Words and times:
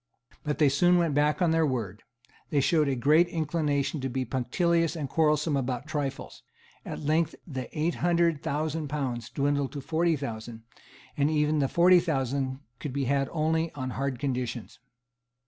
But 0.43 0.57
they 0.57 0.67
soon 0.69 0.97
went 0.97 1.13
back 1.13 1.37
from 1.37 1.51
their 1.51 1.63
word; 1.63 2.01
they 2.49 2.59
showed 2.59 2.87
a 2.87 2.95
great 2.95 3.27
inclination 3.27 4.01
to 4.01 4.09
be 4.09 4.25
punctilious 4.25 4.95
and 4.95 5.07
quarrelsome 5.07 5.55
about 5.55 5.85
trifles; 5.85 6.41
at 6.83 7.01
length 7.03 7.35
the 7.45 7.69
eight 7.79 7.93
hundred 8.01 8.41
thousand 8.41 8.87
pounds 8.87 9.29
dwindled 9.29 9.71
to 9.73 9.79
forty 9.79 10.15
thousand; 10.15 10.63
and 11.15 11.29
even 11.29 11.59
the 11.59 11.67
forty 11.67 11.99
thousand 11.99 12.61
could 12.79 12.93
be 12.93 13.05
had 13.05 13.29
only 13.31 13.71
on 13.75 13.91
hard 13.91 14.17
conditions. 14.17 14.79